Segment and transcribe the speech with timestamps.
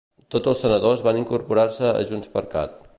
[0.35, 2.79] Tots els senadors van incorporar-se a JxCat.